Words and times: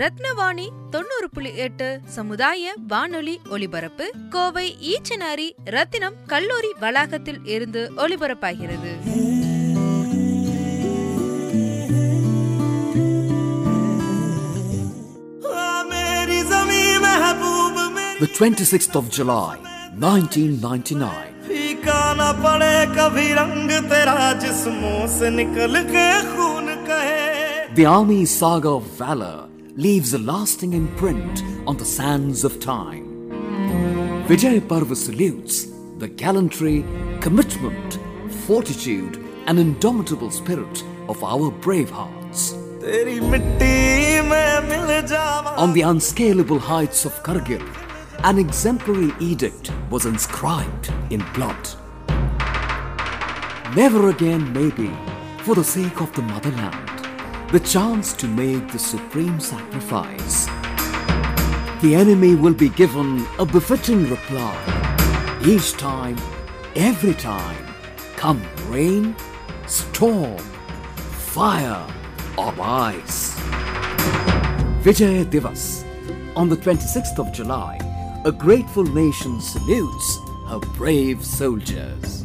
ரத்னவாணி 0.00 0.66
தொண்ணூறு 0.92 1.28
புள்ளி 1.34 1.52
எட்டு 1.64 1.88
சமுதாய 2.16 2.74
வானொலி 2.92 3.36
ஒலிபரப்பு 3.56 4.06
கோவை 4.34 4.66
ஈச்சனாரி 4.92 5.48
ரத்தினம் 5.76 6.18
கல்லூரி 6.32 6.72
வளாகத்தில் 6.84 7.42
இருந்து 7.54 7.82
ஒலிபரப்பாகிறது 8.04 8.92
मेरी 15.92 16.40
जमी 16.52 16.82
महबूब 16.98 17.76
में 17.94 18.08
The 18.20 18.28
26th 18.28 18.96
of 18.96 19.10
July, 19.10 19.56
1999. 20.00 21.10
फीका 21.46 22.00
न 22.14 22.32
पड़े 22.42 22.74
कभी 22.96 23.26
रंग 23.34 23.70
तेरा 23.90 24.14
जिस्मों 24.42 25.06
से 25.14 25.30
निकल 25.32 25.74
के 25.86 26.06
खून 26.30 26.66
कहे 26.88 27.24
The 27.74 27.86
Army 27.88 28.20
saga 28.32 28.70
of 28.70 28.84
valor 28.98 29.38
leaves 29.75 30.13
a 30.13 30.17
lasting 30.17 30.73
imprint 30.73 31.43
on 31.67 31.75
the 31.75 31.85
sands 31.85 32.45
of 32.45 32.59
time. 32.61 33.29
Vijay 34.27 34.65
Parva 34.67 34.95
salutes 34.95 35.67
the 35.97 36.07
gallantry, 36.07 36.85
commitment, 37.19 37.99
fortitude, 38.45 39.21
and 39.47 39.59
indomitable 39.59 40.31
spirit 40.31 40.83
of 41.09 41.21
our 41.23 41.51
brave 41.51 41.89
hearts. 41.89 42.53
On 45.57 45.73
the 45.73 45.83
unscalable 45.85 46.59
heights 46.59 47.05
of 47.05 47.11
Kargil, 47.23 47.63
an 48.23 48.39
exemplary 48.39 49.11
edict 49.19 49.71
was 49.89 50.05
inscribed 50.05 50.91
in 51.09 51.23
blood. 51.33 51.67
Never 53.75 54.09
again, 54.09 54.53
maybe, 54.53 54.91
for 55.39 55.53
the 55.53 55.63
sake 55.63 55.99
of 55.99 56.13
the 56.13 56.21
motherland, 56.21 56.94
the 57.55 57.61
chance 57.61 58.11
to 58.11 58.27
make 58.27 58.69
the 58.73 58.77
supreme 58.77 59.39
sacrifice. 59.39 60.47
The 61.81 61.95
enemy 61.95 62.35
will 62.35 62.53
be 62.53 62.67
given 62.67 63.25
a 63.39 63.45
befitting 63.45 64.09
reply. 64.09 64.57
Each 65.41 65.71
time, 65.71 66.17
every 66.75 67.13
time, 67.13 67.65
come 68.17 68.41
rain, 68.67 69.15
storm, 69.67 70.37
fire, 71.37 71.87
or 72.37 72.53
ice. 72.59 73.39
Vijay 74.83 75.23
Divas. 75.23 75.85
On 76.35 76.49
the 76.49 76.57
26th 76.57 77.17
of 77.19 77.31
July, 77.31 77.79
a 78.25 78.33
grateful 78.33 78.83
nation 78.83 79.39
salutes 79.39 80.19
her 80.49 80.59
brave 80.75 81.23
soldiers. 81.23 82.24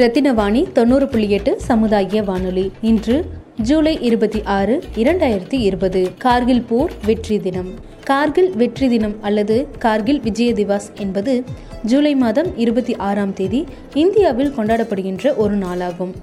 Rathinavani 0.00 0.72
தொண்ணூறு 0.72 1.06
புள்ளி 1.08 1.30
எட்டு 1.30 1.60
சமுதாய 1.60 2.22
வானொலி. 2.22 2.70
இன்று 2.80 3.16
ஜூலை 3.62 3.98
இருபத்தி 4.00 4.40
ஆறு 4.44 4.82
இரண்டாயிரத்தி 4.96 5.58
இருபது. 5.68 6.10
கார்கில் 6.18 6.62
போர் 6.68 6.92
வெற்றி 7.06 7.40
தினம். 7.40 7.68
கார்கில் 8.04 8.56
வெற்றி 8.56 8.88
தினம் 8.88 9.14
அல்லது 9.20 9.68
கார்கில் 9.78 10.20
விஜய 10.20 10.52
திவாஸ் 10.52 10.88
என்பது 10.98 11.44
ஜூலை 11.82 12.14
மாதம் 12.14 12.58
இருபத்தி 12.58 12.96
ஆறாம் 12.96 13.32
தேதி 13.32 13.66
இந்தியாவில் 13.94 14.52
கொண்டாடப்படுகின்ற 14.56 15.36
ஒரு 15.36 15.56
நாளாகும். 15.56 16.14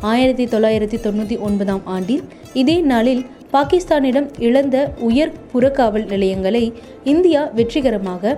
ஆயிரத்தி 0.00 0.44
தொள்ளாயிரத்தி 0.44 1.00
தொண்ணூற்றி 1.06 1.38
ஒன்பதாம் 1.38 1.82
ஆண்டில் 1.84 2.22
இதே 2.52 2.80
நாளில் 2.80 3.26
பாகிஸ்தானிடம் 3.54 4.28
இழந்த 4.46 4.76
உயர் 5.08 5.32
புறக்காவல் 5.50 6.06
நிலையங்களை 6.12 6.62
இந்தியா 7.12 7.42
வெற்றிகரமாக 7.58 8.32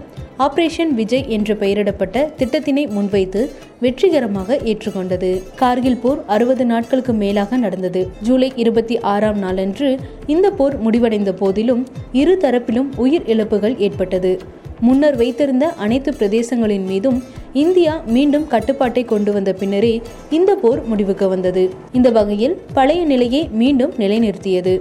ஆபரேஷன் 0.46 0.92
விஜய் 0.98 1.28
என்று 1.28 1.54
பெயரிடப்பட்ட 1.54 2.24
திட்டத்தினை 2.40 2.84
முன்வைத்து 2.96 3.42
வெற்றிகரமாக 3.80 4.58
ஏற்றுக்கொண்டது. 4.70 5.30
கார்கில் 5.60 5.98
போர் 6.02 6.20
அறுபது 6.26 6.64
நாட்களுக்கு 6.72 7.12
மேலாக 7.12 7.56
நடந்தது. 7.56 8.02
ஜூலை 8.22 8.52
இருபத்தி 8.56 8.98
ஆறாம் 9.12 9.38
நாளன்று 9.38 9.88
இந்த 10.26 10.50
போர் 10.50 10.76
முடிவடைந்த 10.80 11.32
போதிலும் 11.32 11.82
இரு 12.12 12.36
தரப்பிலும் 12.44 12.90
உயிர் 12.96 13.26
இழப்புகள் 13.26 13.78
ஏற்பட்டது. 13.78 14.34
முன்னர் 14.80 15.16
வைத்திருந்த 15.16 15.66
அனைத்து 15.84 16.10
பிரதேசங்களின் 16.18 16.86
மீதும் 16.92 17.18
இந்தியா 17.52 17.92
மீண்டும் 18.06 18.46
கட்டுப்பாட்டை 18.46 19.04
கொண்டு 19.04 19.32
வந்த 19.32 19.52
பின்னரே 19.52 19.94
இந்த 20.30 20.50
போர் 20.54 20.82
முடிவுக்கு 20.86 21.28
வந்தது. 21.28 21.64
இந்த 21.92 22.10
வகையில் 22.10 22.58
பழைய 22.74 23.02
நிலையை 23.04 23.42
மீண்டும் 23.62 23.94
நிலைநிறுத்தியது. 23.98 24.76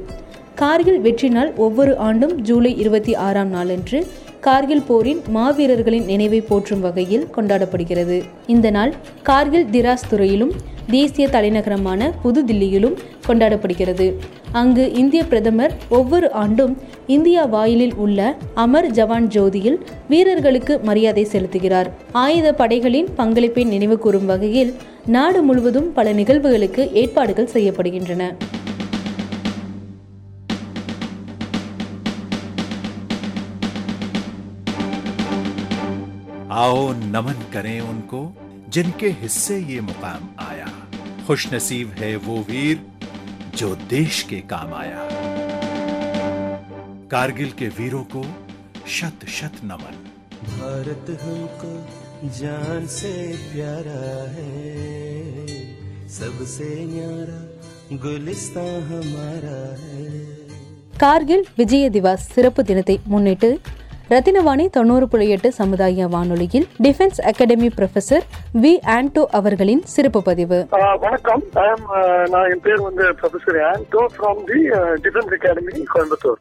கார்கில் 0.59 0.99
வெற்றி 1.01 1.29
நாள் 1.29 1.49
ஒவ்வொரு 1.55 1.97
ஆண்டும் 1.97 2.41
ஜூலை 2.41 2.77
இருபத்தி 2.77 3.13
ஆறாம் 3.15 3.49
நாளன்று 3.49 4.07
கார்கில் 4.39 4.83
போரின் 4.87 5.21
மாவீரர்களின் 5.33 6.05
நினைவை 6.05 6.41
போற்றும் 6.41 6.79
வகையில் 6.79 7.25
கொண்டாடப்படுகிறது. 7.35 8.17
இந்த 8.47 8.69
நாள் 8.69 8.93
கார்கில் 9.23 9.67
திராஸ் 9.71 10.07
துறையிலும் 10.09 10.53
தேசிய 10.89 11.27
தலைநகரமான 11.27 12.09
புதுதில்லியிலும் 12.23 12.95
கொண்டாடப்படுகிறது. 13.27 14.07
அங்கு 14.51 14.93
இந்திய 14.93 15.23
பிரதமர் 15.25 15.75
ஒவ்வொரு 15.89 16.31
ஆண்டும் 16.31 16.73
இந்தியா 17.07 17.45
வாயிலில் 17.45 17.95
உள்ள 17.95 18.37
அமர் 18.53 18.91
ஜவான் 18.91 19.27
ஜோதியில் 19.27 19.79
வீரர்களுக்கு 20.07 20.79
மரியாதை 20.83 21.27
செலுத்துகிறார். 21.31 21.89
ஆயுத 22.11 22.53
படைகளின் 22.53 23.09
பங்களிப்பை 23.15 23.63
நினைவு 23.63 23.97
கூறும் 23.97 24.25
வகையில் 24.25 24.73
நாடு 25.05 25.41
முழுவதும் 25.41 25.93
பல 25.93 26.13
நிகழ்வுகளுக்கு 26.13 26.93
ஏற்பாடுகள் 26.93 27.53
செய்யப்படுகின்றன. 27.53 28.35
आओ 36.56 36.92
नमन 37.06 37.44
करें 37.52 37.80
उनको 37.82 38.20
जिनके 38.68 39.08
हिस्से 39.20 39.58
ये 39.64 39.80
मुकाम 39.82 40.28
आया 40.40 40.66
खुश 41.26 41.52
नसीब 41.52 41.88
है 41.98 42.14
वो 42.26 42.36
वीर 42.48 42.80
जो 43.56 43.74
देश 43.90 44.22
के 44.30 44.40
काम 44.50 44.74
आया 44.74 45.08
कारगिल 47.10 47.50
के 47.58 47.68
वीरों 47.78 48.02
को 48.14 48.22
शत 48.90 49.26
शत 49.30 49.60
नमन 49.64 49.96
भारत 50.50 51.10
हमको 51.22 51.72
जान 52.38 52.86
से 52.90 53.12
प्यारा 53.44 54.02
है 54.34 55.46
सबसे 56.10 56.68
न्यारा 56.86 57.96
गुलिस्तां 57.98 58.70
हमारा 58.90 59.58
है 59.80 60.08
கார்கில் 61.02 61.44
விஜய 61.58 61.84
திவாஸ் 61.92 62.24
சிறப்பு 62.32 62.62
தினத்தை 62.68 62.96
முன்னிட்டு 63.12 63.48
ரத்தினவாணி 64.09 64.65
தொண்ணூறு 64.69 65.05
புள்ளி 65.07 65.27
எட்டு 65.29 65.49
சமுதாய 65.51 66.07
வானொலியில் 66.07 66.65
defence 66.85 67.19
academy 67.29 67.69
professor 67.77 68.25
V 68.55 68.71
Anto 68.93 69.23
அவர்களின் 69.31 69.81
சிறப்பு 69.93 70.19
பதிவு. 70.23 70.57
ஆஹ் 70.79 70.97
வணக்கம். 70.97 71.41
நான் 72.33 72.49
என் 72.51 72.61
பேர் 72.61 72.83
வந்து 72.85 73.05
professor 73.19 73.57
Anto 73.69 74.01
from 74.15 74.41
the 74.49 74.59
defence 75.05 75.33
academy 75.37 75.73
Coimbatore 75.93 76.37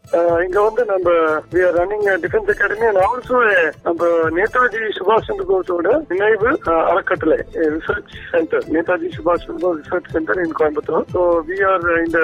இங்க 0.47 0.59
வந்து 0.61 0.85
நம்ம 0.85 1.09
we 1.55 1.63
are 1.69 1.77
running 1.81 2.05
defence 2.25 2.51
academy 2.55 2.87
and 2.91 3.03
also 3.07 3.41
நம்ம 3.87 4.11
நேதாஜி 4.39 4.83
சுபாஷ் 4.99 5.29
சந்திர 5.29 5.47
போஸோட 5.53 5.95
நினைவு 6.13 6.51
அறக்கட்டளை 6.87 7.39
ரிசர்ச் 7.77 8.15
சென்டர் 8.33 8.69
நேதாஜி 8.77 9.11
சுபாஷ் 9.17 9.47
Chandra 9.47 9.65
Bose 9.65 9.81
research 9.83 10.13
centre 10.15 10.43
in 10.45 10.57
Coimbatore 10.61 11.09
so 11.15 11.23
we 11.49 11.59
are 11.73 11.89
இந்த 12.07 12.21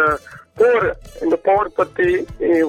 போர் 0.60 0.86
இந்த 1.24 1.36
போர் 1.46 1.68
பத்தி 1.78 2.06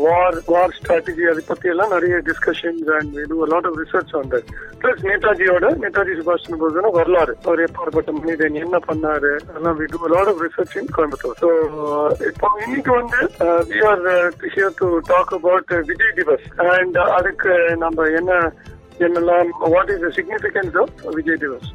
வார் 0.03 0.37
வார் 0.51 0.75
ஸ்ட்ராட்டஜி 0.77 1.23
அதை 1.31 1.41
பத்தி 1.47 1.67
எல்லாம் 1.73 1.93
நிறைய 1.95 2.15
டிஸ்கஷன்ஸ் 2.29 2.89
அண்ட் 2.97 3.15
இது 3.23 3.47
lot 3.53 3.67
of 3.69 3.79
research 3.81 4.13
on 4.19 4.29
that 4.33 4.49
plus 4.81 5.01
நேதாஜியோட 5.09 5.65
Netaji 5.83 6.13
சுபாஷ் 6.19 6.45
சந்திர 6.45 6.59
போஸ் 6.63 6.97
வரலாறு. 6.99 7.33
அவர் 7.47 7.63
எப்பேற்பட்ட 7.65 8.13
மனிதன் 8.19 8.61
என்ன 8.63 8.79
பண்ணாரு 8.87 9.31
அதெல்லாம் 9.49 9.77
we 9.81 9.87
do 9.93 10.11
lot 10.15 10.31
of 10.33 10.41
research 10.47 10.77
in 10.81 10.91
Coimbatore 10.97 11.39
so 11.43 11.49
இப்போ 12.29 12.49
இன்னைக்கு 12.65 12.93
வந்து 12.99 13.19
we 13.71 13.81
are 13.91 14.03
here 14.55 14.75
to 14.81 14.89
talk 15.13 15.33
about 15.39 15.73
Vijay 15.91 16.15
Diwas. 16.19 16.47
And 16.75 16.99
அதுக்கு 17.17 17.53
நம்ம 17.85 18.07
என்ன 18.21 18.31
என்னெல்லாம் 19.05 19.51
what 19.75 19.91
is 19.95 20.03
the 20.07 20.11
significance 20.19 20.75
of 20.83 20.95
Vijay 21.19 21.41
Diwas? 21.45 21.69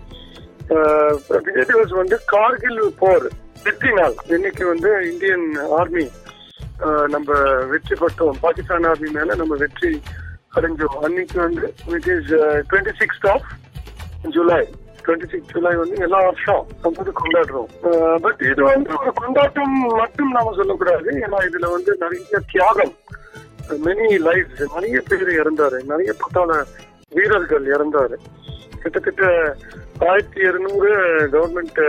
Vijay 0.68 1.98
வந்து 2.00 2.16
கார்கில் 2.32 2.80
போர் 3.00 3.26
வெற்றி 3.64 3.90
நாள் 3.98 4.14
இன்னைக்கு 4.36 4.64
வந்து 4.72 4.90
இந்தியன் 5.10 5.46
ஆர்மி 5.78 6.06
நம்ம 7.14 7.36
வெற்றி 7.72 7.94
பட்டோம் 8.00 8.40
பாகிஸ்தான் 8.40 8.88
ஆர்மி 8.90 9.10
மேல 9.18 9.36
நம்ம 9.42 9.56
வெற்றி 9.62 9.92
அடைஞ்சோம். 10.56 10.96
அன்னைக்கு 11.06 11.38
வந்து 11.44 11.66
it 11.96 12.10
is 12.14 12.32
twenty 12.68 12.94
sixth 13.00 13.28
of 13.32 13.46
July 14.34 14.60
twenty 15.04 15.28
six 15.32 15.50
July 15.52 15.72
வந்து 15.82 15.96
எல்லா 16.06 16.20
வருஷம் 16.28 16.64
நம்ம 16.82 16.94
வந்து 17.00 17.14
கொண்டாடுறோம். 17.20 17.70
பட் 18.24 18.42
இது 18.50 18.62
வந்து 18.70 18.92
ஒரு 19.00 19.12
கொண்டாட்டம் 19.22 19.76
மட்டும் 20.02 20.32
நாம 20.38 20.54
சொல்லக்கூடாது. 20.60 21.08
ஏன்னா 21.24 21.40
இதுல 21.48 21.70
வந்து 21.76 21.94
நிறைய 22.04 22.40
தியாகம் 22.52 22.94
மெனி 23.86 24.08
லைஃப் 24.28 24.50
நிறைய 24.74 24.98
பேர் 25.10 25.30
இறந்தாரு. 25.40 25.78
நிறைய 25.92 26.12
பட்டாள 26.22 26.60
வீரர்கள் 27.16 27.66
இறந்தாரு. 27.76 28.18
கிட்டத்தட்ட 28.82 29.24
ஆயிரத்தி 30.04 30.40
இருநூறு 30.48 30.90
கவர்மெண்ட் 31.34 31.80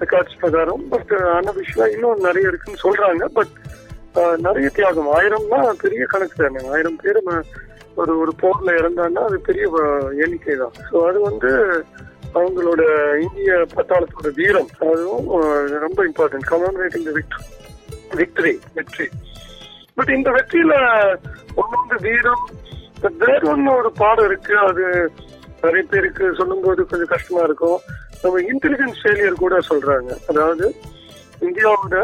ரெக்கார்ட்ஸ் 0.00 0.40
பிரகாரம். 0.42 0.82
பட் 0.94 1.12
அன்அபிஷியலா 1.36 1.86
இன்னும் 1.94 2.26
நிறைய 2.28 2.50
இருக்குன்னு 2.50 2.84
சொல்றாங்க. 2.86 3.24
பட் 3.38 3.54
நிறைய 4.46 4.68
தியாகம். 4.76 5.10
ஆயிரம்னா 5.16 5.60
பெரிய 5.84 6.04
கணக்கு 6.12 6.36
தானே. 6.42 6.60
ஆயிரம் 6.74 7.00
பேர் 7.02 7.20
ஒரு 8.00 8.12
ஒரு 8.22 8.32
போர்ல 8.40 8.70
இறந்தாங்கன்னா 8.80 9.22
அது 9.28 9.36
பெரிய 9.48 9.66
எண்ணிக்கை 10.24 10.56
தான் 10.62 10.74
ஸோ 10.88 10.96
அது 11.08 11.18
வந்து 11.28 11.50
அவங்களோட 12.38 12.82
இந்திய 13.24 13.52
பட்டாளத்தோட 13.74 14.30
வீரம். 14.40 14.70
அதுவும் 14.90 15.28
ரொம்ப 15.84 15.98
இம்பார்ட்டன்ட் 16.08 16.48
கமமரேட்டிங் 16.50 17.06
த 17.08 17.14
விக்டரி 18.20 18.54
வெற்றி. 18.78 19.06
பட் 19.98 20.12
இந்த 20.16 20.30
வெற்றியில 20.36 20.74
ஒண்ணு 21.62 21.98
வீரம். 22.08 22.44
வேற 23.22 23.40
ஒன்று 23.52 23.70
ஒரு 23.80 23.90
பாடம் 24.02 24.28
இருக்கு. 24.30 24.54
அது 24.68 24.84
நிறைய 25.66 25.84
பேருக்கு 25.94 26.34
சொல்லும்போது 26.40 26.80
கொஞ்சம் 26.92 27.12
கஷ்டமா 27.14 27.42
இருக்கும். 27.48 27.80
நம்ம 28.22 28.44
இன்டெலிஜென்ஸ் 28.52 29.02
ஃபெயிலியர் 29.02 29.42
கூட 29.44 29.56
சொல்றாங்க. 29.72 30.12
அதாவது 30.30 30.68
இந்தியாவோட 31.48 31.96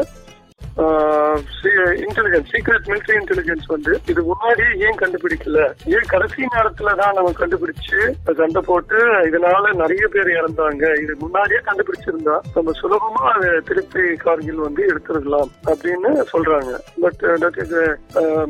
இன்டெலிஜென்ஸ் 2.04 2.50
சீக்ரெட் 2.52 2.86
மிலிட்டரி 2.90 3.16
இன்டெலிஜென்ஸ் 3.20 3.66
வந்து 3.72 3.92
இது 4.10 4.20
முன்னாடி 4.28 4.66
ஏன் 4.86 4.98
கண்டுபிடிக்கல? 5.00 5.58
ஏன் 5.94 6.06
கடைசி 6.12 6.46
நேரத்துல 6.54 6.94
தான் 7.00 7.16
நம்ம 7.18 7.32
கண்டுபிடிச்சு 7.40 7.98
சண்டை 8.38 8.60
போட்டு 8.68 8.98
இதனால 9.28 9.72
நிறைய 9.82 10.04
பேர் 10.14 10.30
இறந்தாங்க. 10.38 10.84
இது 11.02 11.14
முன்னாடியே 11.24 11.60
கண்டுபிடிச்சிருந்தா 11.68 12.36
நம்ம 12.54 12.74
சுலபமா 12.80 13.24
அதை 13.34 13.50
திருப்பி 13.70 14.04
கார்கில் 14.24 14.64
வந்து 14.66 14.82
எடுத்துருக்கலாம் 14.92 15.52
அப்படின்னு 15.72 16.12
சொல்றாங்க. 16.32 16.72
But 17.04 17.22
that 17.44 17.60
is 17.64 17.76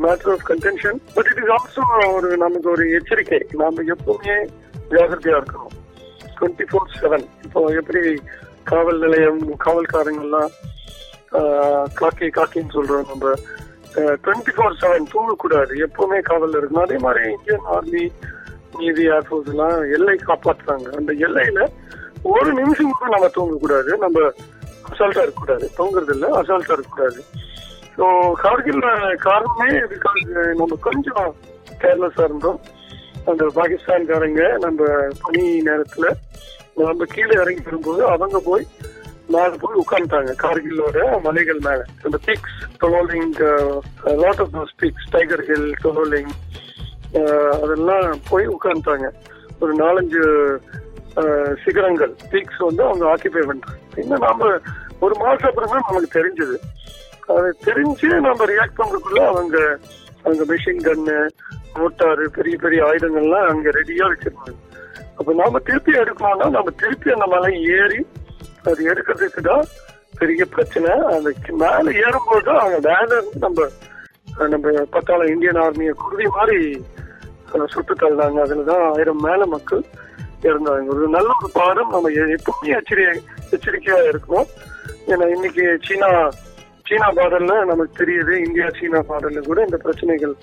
matter 0.07 0.33
of 0.37 0.47
contention 0.53 1.01
but 1.17 1.31
it 1.33 1.43
is 1.45 1.53
also 1.57 1.87
ஒரு 2.19 2.31
நமக்கு 2.45 2.71
ஒரு 2.77 2.87
எச்சரிக்கை. 2.99 3.43
நாம 3.63 3.85
எப்பவுமே 3.97 4.39
ஜாகிரதையா 4.93 5.39
இருக்கணும். 5.41 5.75
டுவெண்ட்டி 6.37 6.65
ஃபோர் 6.71 6.95
செவன் 7.01 7.27
இப்போ 7.47 7.61
எப்படி 7.81 8.03
காவல் 8.71 9.03
நிலையம் 9.05 9.43
காவல்காரங்கள்லாம் 9.65 10.53
காக்கி 11.99 12.27
காக்கின்னு 12.39 12.75
சொல்றோம் 12.77 13.11
நம்ம. 13.13 13.35
டுவெண்ட்டி 14.25 14.53
ஃபோர் 14.57 14.79
செவன் 14.83 15.11
தூங்கக்கூடாது 15.13 15.73
எப்பவுமே 15.87 16.19
காவல் 16.31 16.57
இருக்கணும். 16.59 16.87
அதே 16.87 16.99
மாதிரி 17.07 17.23
இந்தியன் 17.37 17.69
ஆர்மி 17.77 18.05
நீதி 18.81 19.05
ஏர்ஃபோர்ஸ் 19.15 19.51
எல்லாம் 19.53 19.79
எல்லை 19.97 20.17
காப்பாற்றுறாங்க 20.29 20.89
அந்த 20.99 21.13
எல்லையில 21.27 21.61
ஒரு 22.33 22.51
நிமிஷம் 22.59 22.95
கூட 22.99 23.09
நம்ம 23.15 23.29
தூங்கக்கூடாது. 23.37 23.91
நம்ம 24.05 24.21
அசால்ட்டா 24.91 25.25
இருக்கக்கூடாது. 25.25 25.67
தூங்குறது 25.79 26.13
இல்லை 26.17 26.29
அசால்ட்டா 26.41 26.77
இருக்கக்கூடாது. 26.77 27.21
ஸோ 27.97 28.05
கார்கில் 28.43 28.85
காரணமே 29.27 29.69
இதுக்காக 29.85 30.47
நம்ம 30.61 30.79
கொஞ்சம் 30.87 31.27
கேர்லெஸ்ஸா 31.83 32.25
இருந்தோம். 32.29 32.61
அந்த 33.31 33.45
பாகிஸ்தான்காரங்க 33.59 34.43
நம்ம 34.59 34.87
பனி 35.23 35.43
நேரத்துல 35.69 36.07
நம்ம 36.81 37.05
கீழே 37.15 37.35
இறங்கி 37.43 37.63
வரும்போது 37.65 38.03
அவங்க 38.07 38.39
போய் 38.49 38.65
மேல 39.29 39.51
போய் 39.63 39.81
உட்காந்துட்டாங்க 39.83 40.33
கார்கிலோட 40.43 40.99
மலைகள் 41.27 41.61
மேல. 41.67 41.81
அந்த 42.05 42.17
peaks 42.27 42.59
Tololing 42.83 43.35
lot 44.23 44.41
of 44.45 44.53
those 44.57 44.73
peaks 44.83 45.09
Tiger 45.11 45.45
Hill 45.49 45.71
Tololing 45.85 46.33
அதெல்லாம் 47.63 48.07
போய் 48.31 48.47
உட்காந்துட்டாங்க 48.57 49.09
ஒரு 49.61 49.73
நாலஞ்சு 49.83 50.23
uh, 51.23 51.49
சிகரங்கள் 51.63 52.13
பீக்ஸ் 52.31 52.61
வந்து 52.67 52.83
அவங்க 52.89 53.05
ஆக்கிபை 53.13 53.43
பண்றாங்க. 53.49 53.81
இன்னும் 54.03 54.25
நாம 54.27 54.49
ஒரு 55.05 55.15
மாசம் 55.23 55.49
அப்புறமே 55.49 55.81
நமக்கு 55.89 56.11
தெரிஞ்சது. 56.19 56.57
அது 57.35 57.49
தெரிஞ்சு 57.67 58.09
நம்ம 58.27 58.47
ரியாக்ட் 58.53 58.79
பண்றதுக்குள்ள 58.79 59.23
அவங்க 59.33 59.57
அங்க 60.27 60.43
மிஷின் 60.51 60.85
கன்னு 60.87 61.17
மோட்டாரு 61.79 62.25
பெரிய 62.37 62.57
பெரிய 62.65 62.81
ஆயுதங்கள்லாம் 62.89 63.49
அங்க 63.53 63.71
ரெடியா 63.79 64.07
வச்சிருந்தாங்க 64.11 64.59
அப்ப 65.19 65.33
நாம 65.41 65.61
திருப்பி 65.69 65.93
எடுக்கணும்னா 66.03 66.49
நம்ம 66.57 66.73
திருப்பி 66.83 67.15
அந்த 67.15 67.27
மலை 67.35 67.53
ஏறி 67.79 68.01
அது 68.71 68.81
எடுக்கிறதுக்கு 68.93 69.43
தான் 69.51 69.65
பெரிய 70.21 70.43
பிரச்சனை. 70.55 70.91
அந்த 71.15 71.31
மேல 71.63 71.85
ஏறும்போது 72.05 72.45
தான் 72.49 72.61
அவங்க 72.63 73.21
நம்ம 73.45 73.67
நம்ம 74.53 74.71
பத்தாள 74.95 75.23
இந்தியன் 75.33 75.61
ஆர்மியை 75.65 75.93
குருதி 76.03 76.27
மாதிரி 76.37 76.59
சுட்டு 77.73 77.95
தள்ளினாங்க. 77.95 78.39
அதுலதான் 78.45 78.85
ஆயிரம் 78.93 79.25
மேல 79.27 79.47
மக்கள் 79.55 79.83
இறந்தாங்க. 80.49 80.95
ஒரு 80.95 81.09
நல்ல 81.17 81.29
ஒரு 81.41 81.51
பாடம். 81.59 81.93
நம்ம 81.95 82.13
எப்பவுமே 82.37 82.71
எச்சரிக்கை 82.79 83.17
எச்சரிக்கையா 83.57 83.99
இருக்கணும். 84.13 84.49
ஏன்னா 85.13 85.27
இன்னைக்கு 85.35 85.65
சீனா 85.87 86.09
சீனா 86.87 87.09
பார்டர்ல 87.17 87.55
நமக்கு 87.65 87.95
தெரியுது 88.01 88.35
இந்தியா 88.47 88.67
சீனா 88.79 89.01
பார்டர்ல 89.11 89.41
கூட 89.41 89.59
இந்த 89.63 89.77
பிரச்சனைகள் 89.77 90.35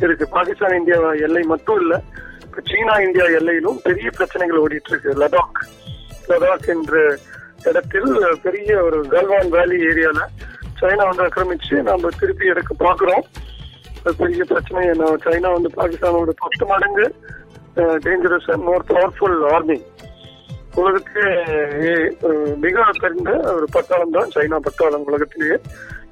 இருக்கு. 0.00 0.26
பாகிஸ்தான் 0.28 0.76
இந்தியா 0.78 0.98
எல்லை 1.26 1.42
மட்டும் 1.44 1.80
இல்ல 1.80 1.94
இப்ப 2.46 2.62
சீனா 2.70 2.94
இந்தியா 3.06 3.26
எல்லையிலும் 3.38 3.78
பெரிய 3.82 4.08
பிரச்சனைகள் 4.10 4.62
ஓடிட்டு 4.64 4.90
இருக்கு 4.92 5.12
லடாக் 5.22 5.60
லடாக் 6.28 6.68
என்ற 6.74 6.94
இடத்தில் 7.64 8.10
பெரிய 8.42 8.82
ஒரு 8.82 8.98
கல்வான் 9.14 9.50
வேலி 9.50 9.78
ஏரியால 9.88 10.20
சைனா 10.80 11.04
வந்து 11.08 11.24
ஆக்கிரமிச்சு 11.26 11.76
நம்ம 11.82 12.08
திருப்பி 12.20 12.46
எடுக்க 12.46 12.72
பாக்குறோம். 12.78 13.22
அது 14.00 14.14
பெரிய 14.16 14.42
பிரச்சனை. 14.44 14.82
நான் 15.00 15.22
சைனா 15.24 15.48
வந்து 15.52 15.70
பாகிஸ்தானோட 15.78 16.32
பத்து 16.42 16.64
மடங்கு 16.66 17.06
டேஞ்சரஸ் 18.04 18.50
மோர் 18.66 18.84
பவர்ஃபுல் 18.90 19.38
ஆர்மி 19.54 19.78
உலகத்திலே 20.80 21.28
மிக 22.64 22.84
தெரிந்த 23.02 23.30
ஒரு 23.56 23.66
பட்டாளம் 23.76 24.14
தான் 24.16 24.32
சைனா 24.34 24.58
பட்டாளம் 24.66 25.06
உலகத்திலேயே. 25.10 25.56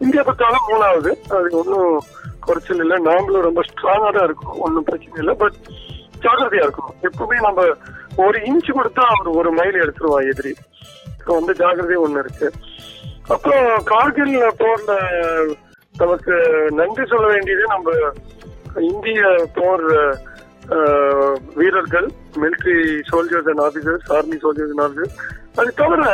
இந்தியா 0.04 0.22
பட்டாளம் 0.28 0.68
மூணாவது. 0.70 1.10
அது 1.36 1.48
ஒன்றும் 1.60 1.90
குறைச்சல் 2.46 2.82
இல்லை. 2.84 2.96
நாமளும் 3.08 3.46
ரொம்ப 3.48 3.62
ஸ்ட்ராங்காக 3.68 4.12
தான் 4.16 4.28
இருக்கும். 4.28 4.56
ஒன்றும் 4.66 4.86
பிரச்சனை 4.88 5.18
இல்லை. 5.22 5.34
பட் 5.42 5.58
ஜாகிரதையா 6.24 6.64
இருக்கணும். 6.66 6.98
எப்பவுமே 7.08 7.38
நம்ம 7.46 7.62
ஒரு 8.24 8.38
இன்ச் 8.50 8.70
கொடுத்தா 8.78 9.04
அவர் 9.14 9.30
ஒரு 9.40 9.50
மைல் 9.58 9.82
எடுத்துருவான் 9.84 10.28
எதிரி. 10.32 10.54
இப்போ 11.18 11.32
வந்து 11.38 11.52
ஜாகிரதை 11.60 11.96
ஒன்று 12.06 12.22
இருக்கு. 12.24 12.48
அப்புறம் 13.34 13.68
கார்கில் 13.92 14.34
போர்ல 14.62 14.94
நமக்கு 16.02 16.34
நன்றி 16.78 17.04
சொல்ல 17.12 17.26
வேண்டியது 17.32 17.64
நம்ம 17.74 17.92
இந்திய 18.90 19.20
போர் 19.58 19.86
வீரர்கள் 21.56 22.08
military 22.42 22.76
soldiers 23.10 23.48
and 23.48 23.60
officers 23.60 24.06
army 24.16 24.36
soldiers 24.36 24.72
and 24.72 24.84
officers 24.86 25.16
அது 25.58 25.72
தவிர 25.74 26.04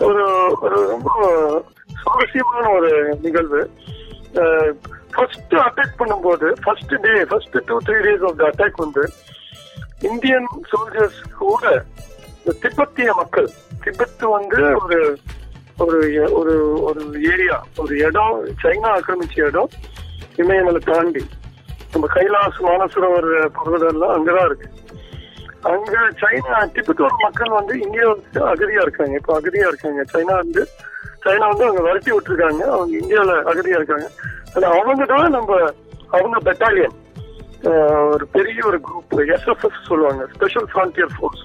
ஒரு 0.00 0.24
ஒரு 0.60 0.78
ரொம்ப 0.86 1.10
சுவாரஸ்யமான 2.02 2.64
ஒரு 2.70 2.90
நிகழ்வு. 3.20 3.60
ஃபர்ஸ்ட் 5.14 5.54
அட்டாக் 5.54 5.98
பண்ணும்போது 5.98 6.48
first 6.64 6.94
day 7.06 7.12
first 7.24 7.56
two 7.66 7.76
three 7.86 7.96
days 8.06 8.26
of 8.28 8.36
the 8.36 8.44
attack 8.50 8.76
வந்து 8.76 9.04
இந்தியன் 10.02 10.48
சோல்ஜர்ஸ் 10.72 11.20
கூட 11.38 11.64
திபெத்திய 12.62 13.08
மக்கள் 13.14 13.48
திபெத் 13.84 14.24
வந்து 14.36 14.60
ஒரு 14.76 15.00
ஒரு 15.78 15.98
ஒரு 16.30 16.54
ஒரு 16.80 17.02
ஏரியா 17.32 17.56
ஒரு 17.76 17.96
இடம் 17.98 18.38
சைனா 18.62 18.90
ஆக்கிரமிச்ச 18.96 19.38
இடம் 19.46 19.70
இமயமலை 20.36 20.80
தாண்டி. 20.80 21.22
நம்ம 21.92 22.06
கைலாஸ் 22.14 22.60
மானசரோவர் 22.62 23.30
பர்வதெல்லாம் 23.58 24.12
அங்கதான் 24.16 24.44
இருக்கு. 24.44 24.68
அங்க 25.62 25.92
சைனா 26.20 26.58
திபெத்தோட 26.74 27.14
மக்கள் 27.22 27.50
வந்து 27.50 27.80
இந்தியாவுக்கு 27.80 28.40
அகதியா 28.40 28.82
இருக்காங்க. 28.82 29.14
இப்போ 29.14 29.40
அகதியா 29.40 29.66
இருக்காங்க. 29.66 30.04
சைனா 30.12 30.36
வந்து 30.36 30.66
சைனா 31.24 31.48
வந்து 31.48 31.64
அவங்க 31.64 31.80
விரட்டி 31.80 32.10
விட்டுருக்காங்க. 32.10 32.62
அவங்க 32.76 32.96
இந்தியாவில 32.98 33.36
அகதியா 33.50 33.76
இருக்காங்க. 33.80 34.08
ஆனா 34.54 34.68
அவங்க 34.80 35.04
தான் 35.04 35.30
நம்ம 35.30 35.56
அவங்க 36.10 36.38
பெட்டாலியன் 36.40 36.96
ஒரு 38.10 38.26
பெரிய 38.32 38.66
ஒரு 38.66 38.80
குரூப் 38.86 39.16
எஸ்எஃப்எஸ் 39.16 39.86
சொல்லுவாங்க. 39.86 40.26
ஸ்பெஷல் 40.34 40.68
ஃப்ரான்டியர் 40.74 41.14
ஃபோர்ஸ் 41.18 41.42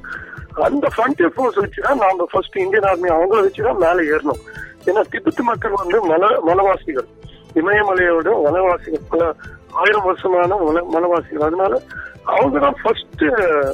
அந்த 0.53 0.88
ஃப்ரான்டியர் 0.97 1.33
ஃபோர்ஸ் 1.35 1.59
வச்சுதான் 1.59 2.01
நாம 2.03 2.25
ஃபர்ஸ்ட் 2.31 2.57
இந்தியன் 2.57 2.88
ஆர்மி 2.89 3.09
அவங்கள 3.09 3.39
வச்சுதான் 3.45 3.77
மேலே 3.77 4.09
ஏறணும். 4.09 4.41
ஏன்னா 4.85 5.01
திபெத் 5.12 5.41
மக்கள் 5.41 5.71
வந்து 5.75 5.97
மல 6.07 6.25
மலவாசிகள். 6.47 7.07
இமயமலையோட 7.53 8.29
வனவாசிகள் 8.45 9.03
பல 9.09 9.33
ஆயிரம் 9.82 10.08
வருஷமான 10.10 10.58
வன 10.68 10.84
மலைவாசிகள் 10.94 11.48
அதனால 11.48 11.74
அவங்க 12.34 12.58
தான் 12.65 12.80
ஃபர்ஸ்ட் 12.82 13.24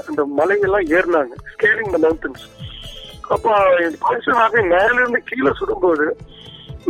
அந்த 0.10 0.22
மலையெல்லாம் 0.40 0.88
ஏறினாங்க. 0.98 1.34
ஸ்கேலிங் 1.54 1.94
த 1.96 2.00
மவுண்டன்ஸ் 2.06 2.46
அப்போ 3.36 3.52
பாகிஸ்தான் 4.04 4.70
மேலிருந்து 4.74 5.20
கீழே 5.30 5.52
சுடும்போது 5.60 6.06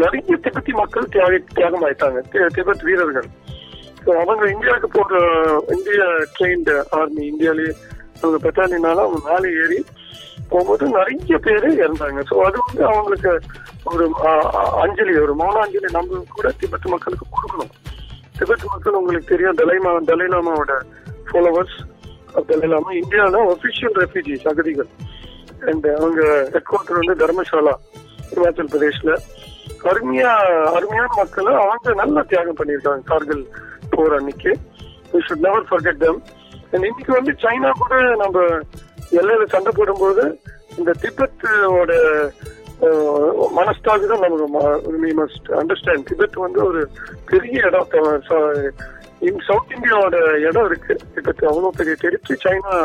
நிறைய 0.01 0.35
திபெத்தி 0.45 0.73
மக்கள் 0.79 1.11
தியாக 1.13 1.39
தியாகம் 1.57 1.85
ஆயிட்டாங்க. 1.85 2.19
திபெத் 2.55 2.85
வீரர்கள். 2.87 3.29
அவங்க 4.23 4.43
இந்தியாவுக்கு 4.55 4.89
போற 4.97 5.21
இந்திய 5.75 6.03
ட்ரெயின்டு 6.35 6.75
ஆர்மி 6.97 7.23
இந்தியாலேயே 7.31 7.71
அவங்க 8.21 8.37
பெட்டாலியனால 8.45 9.03
அவங்க 9.05 9.19
மேலே 9.29 9.49
ஏறி 9.63 9.79
போகும்போது 10.51 10.85
நிறைய 10.97 11.37
பேர் 11.47 11.67
இறந்தாங்க. 11.85 12.21
ஸோ 12.29 12.35
அது 12.47 12.57
வந்து 12.67 12.83
அவங்களுக்கு 12.91 13.31
ஒரு 13.91 14.05
அஞ்சலி 14.83 15.13
ஒரு 15.25 15.35
மௌனாஞ்சலி 15.41 15.89
நம்ம 15.97 16.23
கூட 16.37 16.47
திபெத் 16.61 16.93
மக்களுக்கு 16.95 17.27
கொடுக்கணும். 17.35 17.73
திபெத் 18.39 18.65
மக்கள் 18.73 18.97
உங்களுக்கு 18.99 19.31
தெரியும் 19.31 19.57
தலைமா 19.59 19.91
தலைலாமாவோட 20.09 20.73
ஃபாலோவர்ஸ் 21.29 21.77
தலைலாமா 22.49 22.91
இந்தியாவில் 23.01 23.47
ஒபிஷியல் 23.53 23.97
ரெஃப்யூஜிஸ் 24.01 24.47
அகதிகள். 24.51 24.89
அண்ட் 25.69 25.87
அவங்க 25.99 26.21
ஹெட் 26.53 26.69
குவார்டர் 26.69 26.99
வந்து 26.99 27.15
தர்மசாலா 27.21 27.73
இமாச்சல் 28.33 28.71
பிரதேஷ்ல. 28.73 29.13
அருமையா 29.91 30.31
அருமையான 30.77 31.09
மக்களை 31.21 31.53
அவங்க 31.63 31.93
நல்லா 32.01 32.21
தியாகம் 32.31 32.59
பண்ணியிருக்காங்க 32.59 33.03
கார்கில் 33.11 33.43
போர் 33.93 34.15
அன்னைக்கு. 34.17 34.51
We 35.11 35.19
should 35.27 35.45
never 35.47 35.67
forget 35.71 36.01
them 36.05 36.21
and 36.71 36.85
இன்னைக்கு 36.89 37.11
வந்து 37.17 37.33
சைனா 37.43 37.71
கூட 37.81 37.93
நம்ம 38.23 38.45
எல்லையில 39.19 39.45
சண்டை 39.55 39.71
போடும்போது 39.79 40.23
இந்த 40.79 40.91
திபெத்தோட 41.03 41.91
மனஸ்தாக்கு 43.57 44.09
தான் 44.11 44.23
நமக்கு 44.25 45.13
மஸ்ட் 45.21 45.49
அண்டர்ஸ்டாண்ட் 45.61 46.05
திபெத் 46.09 46.43
வந்து 46.45 46.59
ஒரு 46.69 46.81
பெரிய 47.31 47.69
இடம் 47.69 47.89
இன் 49.27 49.41
சவுத் 49.47 49.73
இந்தியாவோட 49.75 50.17
இடம் 50.47 50.67
இருக்கு. 50.69 50.93
திபெத் 51.15 51.43
அவ்வளவு 51.49 51.77
பெரிய. 51.79 51.95
டெரிட்டரி 52.03 52.37
சைனா 52.45 52.75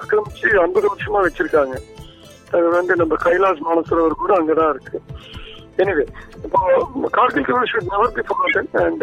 ஆக்கிரமிச்சு 0.00 0.48
ஐம்பது 0.64 0.86
வருஷமா 0.92 1.22
வச்சிருக்காங்க. 1.26 1.76
அது 2.56 2.66
வந்து 2.76 2.94
நம்ம 3.00 3.14
கைலாஸ் 3.24 3.64
மானசரோவர் 3.68 4.22
கூட 4.22 4.32
அங்கதான் 4.40 4.72
இருக்கு. 4.74 4.98
எனிவே 5.82 6.04
இப்போ 6.44 6.58
Kargil 7.16 7.46
war 7.46 7.70
should 7.72 7.90
never 7.92 8.12
be 8.18 8.22
forgotten 8.28 8.70
and 8.84 9.02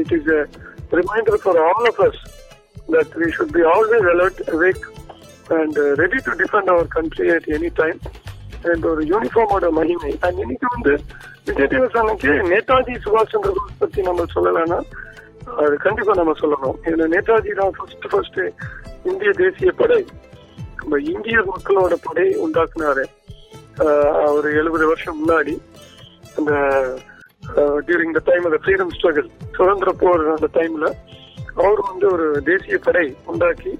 it 0.00 0.12
is 0.16 0.30
a 0.36 0.40
reminder 1.00 1.40
for 1.44 1.60
all 1.66 1.86
of 1.90 2.00
us 2.06 2.20
that 2.94 3.14
we 3.20 3.28
should 3.36 3.54
be 3.58 3.62
always 3.74 4.08
alert 4.14 4.42
awake 4.56 4.84
and 5.60 5.78
ready 6.02 6.20
to 6.28 6.34
defend 6.42 6.72
our 6.74 6.90
country 6.96 7.28
at 7.36 7.48
any 7.58 7.70
time 7.82 8.00
time. 8.64 8.82
ஒரு 8.88 9.02
யூனிஃபார்மோட 9.08 9.66
மகிமை 9.76 10.12
and 10.22 10.40
இன்னைக்கு 10.42 10.68
வந்து 10.74 10.92
விஜய் 11.48 11.70
தேவசானுக்கு 11.72 12.32
நேதாஜி 12.50 12.94
சுபாஷ் 13.04 13.32
சந்திர 13.32 13.52
போஸ் 13.56 13.78
பத்தி 13.80 14.02
நம்ம 14.02 14.26
சொல்லலைன்னா 14.34 14.78
அது 15.60 15.74
கண்டிப்பா 15.84 16.12
நம்ம 16.14 16.34
சொல்லணும் 16.40 16.76
இதுல 16.86 17.06
நேதாஜி 17.14 17.52
தான் 17.60 17.72
ஃபர்ஸ்ட் 17.76 18.06
ஃபர்ஸ்ட் 18.10 18.40
இந்திய 19.04 19.30
தேசிய 19.40 19.72
படை 19.80 20.00
நம்ம 20.78 21.00
இந்திய 21.12 21.38
மக்களோட 21.48 21.94
படை 22.04 22.26
உண்டாக்குனாரு 22.44 23.04
ஆஹ் 23.84 24.30
ஒரு 24.32 24.48
எழுபது 24.60 24.86
வருஷம் 24.86 25.18
முன்னாடி 25.20 25.54
அந்த 26.36 26.52
during 27.86 28.14
the 28.14 28.22
time 28.26 28.46
of 28.48 28.62
freedom 28.62 28.94
struggle 28.96 29.28
சுதந்திர 29.56 29.92
போர் 30.00 30.24
அந்த 30.34 30.48
டைம்ல 30.54 30.88
அவர் 31.58 31.82
வந்து 31.88 32.06
ஒரு 32.12 32.26
தேசிய 32.44 32.76
படை 32.80 33.06
உண்டாக்கி 33.26 33.72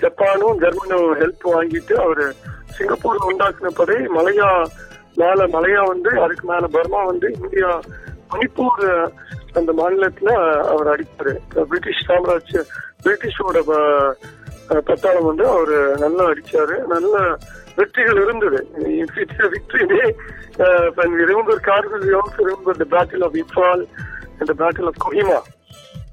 ஜப்பானும் 0.00 0.60
ஜெர்மனும் 0.62 1.10
ஹெல்ப் 1.20 1.46
வாங்கிட்டு 1.50 1.94
அவர் 2.00 2.22
சிங்கப்பூர் 2.70 3.16
உண்டாக்குன 3.16 3.68
மலையா 4.14 4.64
மேல 5.14 5.46
மலையா 5.46 5.86
வந்து 5.86 6.20
அதுக்கு 6.20 6.46
மேல 6.46 6.66
பர்மா 6.66 7.04
வந்து 7.04 7.36
இந்தியா 7.42 7.80
மணிப்பூர் 8.30 9.10
அந்த 9.52 9.72
மாநிலத்துல 9.72 10.58
அவர் 10.66 10.86
அடிப்பாரு. 10.86 11.36
பிரிட்டிஷ் 11.54 12.04
சாம்ராஜ்ய 12.04 12.64
பிரிட்டிஷோட 13.04 13.60
ப- 13.60 14.16
பட்டாளம் 14.68 15.24
வந்து 15.24 15.46
அவர் 15.46 15.98
நல்லா 15.98 16.24
அடிச்சாரு. 16.24 16.86
நல்ல 16.86 17.36
வெற்றிகள் 17.76 18.22
இருந்தது. 18.22 18.66
It's 18.74 19.36
victory 19.36 19.86
day 19.86 20.16
when 20.96 21.10
we 21.10 21.22
remember 21.22 21.56
Kargil 21.62 22.04
we 22.04 22.18
also 22.18 22.42
remember 22.42 22.78
the 22.78 23.02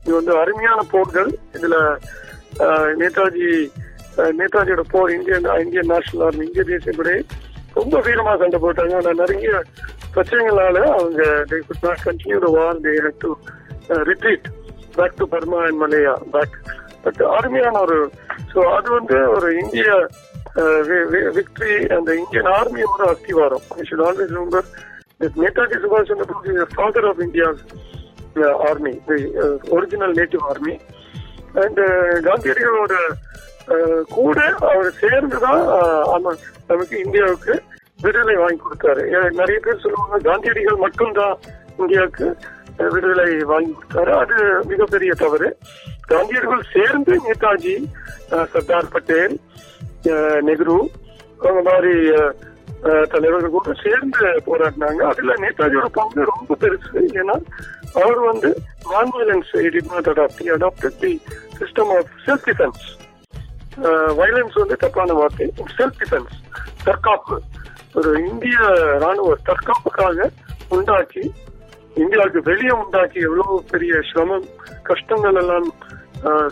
இது 0.03 0.15
வந்து 0.15 0.37
அருமையான 0.37 0.81
போர்கள். 0.81 1.37
இதுல 1.53 1.97
நேதாஜி 2.99 3.71
நேதாஜியோட 4.39 4.83
போர் 4.91 5.11
இந்தியன் 5.11 5.47
இந்தியன் 5.59 5.85
நேஷனல் 5.85 6.25
ஆர்மி 6.25 6.45
இந்திய 6.45 6.63
தேசிய 6.63 6.93
படை 6.97 7.25
ரொம்ப 7.73 7.99
வீரமா 7.99 8.37
சண்டை 8.37 8.59
போட்டாங்க. 8.59 8.93
ஆனா 8.95 9.11
நிறைய 9.13 9.63
பிரச்சனைகளால 10.15 10.77
அவங்க 10.91 11.23
they 11.49 11.59
could 11.67 11.85
not 11.87 12.05
continue 12.05 12.39
the 12.45 12.51
war 12.57 12.79
they 12.79 12.93
had 13.05 13.17
to 13.19 13.31
uh, 13.89 14.37
back 14.95 15.15
to 15.15 15.25
Burma 15.27 15.59
and 15.63 15.83
and 15.83 16.31
back 16.31 16.55
but 17.03 17.21
அருமையான 17.21 17.79
ஒரு 17.79 17.97
ஸோ 18.53 18.59
அது 18.67 18.89
வந்து 18.91 19.29
ஒரு 19.29 19.47
இந்திய 19.53 20.09
விக்டரி 21.37 21.75
அந்த 21.97 22.15
இந்தியன் 22.15 22.49
ஆர்மியோட 22.59 23.03
அஸ்திவாரம். 23.13 23.65
I 23.77 23.83
should 23.89 24.03
always 24.07 24.31
remember 24.35 24.67
Netaji 25.43 25.77
சுபாஷ் 25.83 26.09
Chandra 26.09 26.25
Bose 26.31 26.73
father 26.75 27.05
of 27.05 27.19
India 27.19 27.47
army 28.69 28.93
original 29.69 30.13
native 30.13 30.43
army 30.43 30.73
and 31.63 31.81
காந்தியடிகளோட 32.27 32.93
கூட 34.17 34.39
அவர் 34.69 34.91
சேர்ந்துதான் 35.03 35.63
நமக்கு 36.69 36.95
இந்தியாவுக்கு 37.05 37.55
விடுதலை 38.03 38.35
வாங்கி 38.43 38.61
கொடுத்தாரு. 38.63 39.03
நிறைய 39.39 39.57
பேர் 39.65 39.83
சொல்லுவாங்க 39.83 40.17
காந்தியடிகள் 40.29 40.83
மட்டும்தான் 40.85 41.37
இந்தியாவுக்கு 41.81 42.27
விடுதலை 42.93 43.29
வாங்கி 43.51 43.71
கொடுத்தாரு. 43.75 44.11
அது 44.21 44.35
மிகப்பெரிய 44.71 45.13
தவறு. 45.23 45.49
காந்தியடிகள் 46.11 46.71
சேர்ந்து 46.75 47.15
நேதாஜி 47.27 47.75
சர்தார் 48.53 48.93
பட்டேல் 48.95 49.35
நெஹ்ரு 50.47 50.77
அவங்க 51.45 51.61
மாதிரி 51.69 51.95
தலைவர்கள் 53.11 53.55
கூட 53.55 53.73
சேர்ந்து 53.83 54.25
போராடினாங்க. 54.47 55.01
அதுல 55.11 55.35
நேதாஜியோட 55.43 55.87
பங்கு 55.99 56.29
ரொம்ப 56.31 56.57
பெருசு. 56.63 56.99
ஏன்னா 57.21 57.35
அவர் 58.01 58.21
வந்து 58.29 58.49
non 58.91 59.11
violence 59.15 59.53
did 59.75 59.91
not 59.93 60.09
adopt 60.13 60.51
adopted 60.55 60.99
the 61.03 61.13
system 61.59 61.91
of 61.97 62.11
self 62.25 62.45
defence 62.49 62.85
violence 64.19 64.55
வந்து 64.61 64.75
தப்பான 64.83 65.13
வார்த்தை. 65.19 65.47
செல்ஃப் 65.77 65.97
டிஃபென்ஸ் 66.01 66.35
தற்காப்பு. 66.87 67.37
ஒரு 67.97 68.09
இந்திய 68.29 68.57
ராணுவ 69.03 69.35
தற்காப்புக்காக 69.49 70.29
உண்டாக்கி 70.75 71.23
இந்தியாவுக்கு 72.01 72.41
வெளியே 72.49 72.73
உண்டாக்கி 72.81 73.19
எவ்வளவு 73.27 73.55
பெரிய 73.71 73.93
சிரமம் 74.09 74.47
கஷ்டங்கள் 74.89 75.39
எல்லாம் 75.41 75.69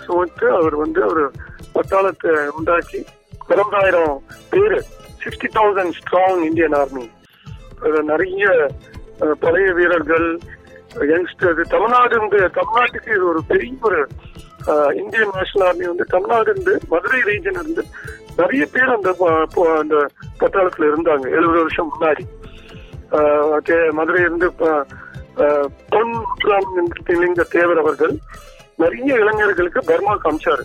சுமத்து 0.06 0.48
அவர் 0.60 0.76
வந்து 0.76 1.02
ஒரு 1.06 1.24
பட்டாளத்தை 1.76 2.34
உண்டாக்கி 2.58 3.00
இருபதாயிரம் 3.50 4.16
பேர் 4.52 4.78
sixty 5.24 5.50
thousand 5.58 5.96
strong 6.00 6.42
Indian 6.50 6.76
army 6.82 7.06
நிறைய 8.12 8.46
பழைய 9.44 9.68
வீரர்கள் 9.80 10.28
யங்ஸ்டர் 11.12 11.62
தமிழ்நாடு 11.74 12.14
இருந்து 12.16 12.40
தமிழ்நாட்டுக்கு 12.60 13.12
இது 13.18 13.26
ஒரு 13.34 13.42
பெரிய 13.48 13.74
ஒரு 13.82 14.00
இந்தியன் 14.95 15.34
நேஷனல் 15.36 15.67
ஆர்மி 15.67 15.86
வந்து 15.86 16.05
தமிழ்நாடு 16.05 16.50
இருந்து 16.51 16.74
மதுரை 16.89 17.19
ரீஜன் 17.22 17.60
இருந்து 17.60 17.84
நிறைய 18.38 18.63
பேர் 18.65 18.95
அந்த 18.95 19.10
அந்த 19.75 19.95
பட்டாளத்துல 20.39 20.89
இருந்தாங்க 20.89 21.25
எழுபது 21.31 21.60
வருஷம் 21.60 21.91
முன்னாடி. 21.91 22.24
மதுரை 23.93 24.22
இருந்து 24.22 24.48
பொன் 25.89 26.13
திலிங்க 27.07 27.43
தேவர் 27.50 27.77
அவர்கள் 27.77 28.13
நிறைய 28.77 29.12
இளைஞர்களுக்கு 29.15 29.81
பர்மா 29.86 30.13
காமிச்சாரு. 30.17 30.63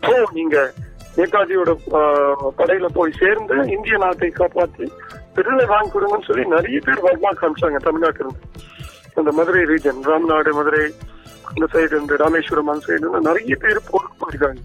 போ 0.00 0.14
நீங்க 0.32 0.56
நேதாஜியோட 1.16 1.70
ஆஹ், 1.98 2.48
படையில 2.58 2.86
போய் 2.92 3.18
சேர்ந்து 3.18 3.56
இந்திய 3.72 3.96
நாட்டை 3.96 4.30
காப்பாற்றி 4.32 4.86
விடுதலை 5.36 5.64
வாங்கி 5.66 5.90
கொடுங்கன்னு 5.90 6.28
சொல்லி 6.28 6.44
நிறைய 6.48 6.78
பேர் 6.80 7.02
பர்மா 7.02 7.30
காமிச்சாங்க 7.36 7.78
தமிழ்நாட்டில் 7.78 8.26
இருந்து 8.26 8.44
அந்த 9.16 9.30
மதுரை 9.32 9.62
ரீஜன் 9.64 10.02
ராம்நாடு 10.04 10.52
மதுரை 10.54 10.82
அந்த 11.48 11.66
சைடு 11.74 12.00
இந்த 12.02 12.16
ராமேஸ்வரம் 12.24 12.70
அந்த 12.74 12.84
சைடு 12.88 13.26
நிறைய 13.28 13.56
பேர் 13.64 13.88
போருக்கு 13.90 14.20
போயிருக்காங்க 14.22 14.62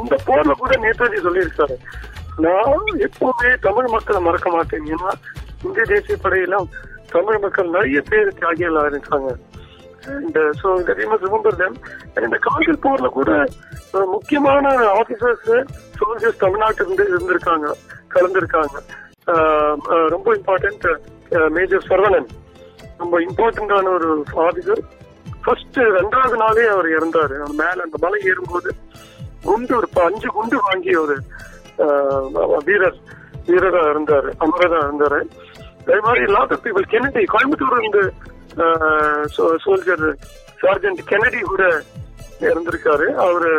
அந்த 0.00 0.14
போர்ல 0.28 0.52
கூட 0.60 0.72
நேதாஜி 0.84 1.18
சொல்லியிருக்காரு. 1.26 1.76
நான் 2.44 2.88
எப்பவுமே 3.06 3.50
தமிழ் 3.66 3.88
மக்களை 3.94 4.20
மறக்க 4.26 4.48
மாட்டேன். 4.56 4.86
ஏன்னா 4.94 5.10
இந்திய 5.66 5.84
தேசிய 5.92 6.16
படையெல்லாம் 6.24 6.68
தமிழ் 7.14 7.38
மக்கள் 7.44 7.74
நிறைய 7.76 8.00
பேர் 8.10 8.36
தியாகிகளா 8.40 8.82
இருக்காங்க 8.92 9.28
அண்ட் 10.16 10.38
ஸோ 10.60 10.66
இந்த 12.26 12.36
கார்கில் 12.46 12.82
போர்ல 12.84 13.08
கூட 13.18 13.30
முக்கியமான 14.14 14.72
ஆபீசர்ஸ் 15.00 15.48
சோல்ஜர்ஸ் 15.98 16.42
தமிழ்நாட்டில 16.44 16.86
இருந்து 16.86 17.04
இருந்திருக்காங்க 17.12 17.68
கலந்திருக்காங்க. 18.14 18.76
ரொம்ப 20.14 20.28
இம்பார்ட்டன்ட் 20.38 20.86
மேஜர் 21.56 21.88
சரவணன். 21.88 22.28
ரொம்ப 23.02 23.16
இம்பார்ட்டன்டான 23.28 23.90
ஒரு 23.96 24.08
ஆபீசர் 24.46 24.82
ஃபர்ஸ்ட் 25.44 25.78
ரெண்டாவது 25.98 26.36
நாளே 26.44 26.64
அவர் 26.74 26.88
இறந்தாரு. 26.96 27.34
அவர் 27.42 27.58
மேல 27.62 27.84
அந்த 27.86 27.96
மலை 28.04 28.20
ஏறும்போது 28.30 28.70
குண்டு 29.48 29.74
ஒரு 29.78 29.88
அஞ்சு 30.06 30.28
குண்டு 30.36 30.56
வாங்கி 30.66 30.94
ஒரு 31.04 31.16
வீரர் 32.68 32.98
வீரரா 33.48 33.82
இருந்தாரு 33.92 34.30
அமரதா 34.44 34.80
இருந்தாரு. 34.86 35.20
அதே 35.82 35.98
மாதிரி 36.06 36.24
lot 36.36 36.52
of 36.54 36.64
people 36.64 36.88
Kennedy 36.94 37.22
Coimbatore 37.34 37.78
இருந்து 37.82 38.02
சோல்ஜர் 39.66 40.04
சார்ஜென்ட் 40.62 41.00
கெனடி 41.12 41.40
கூட 41.52 41.64
இருந்திருக்காரு 42.50 43.06
அவரு 43.26 43.52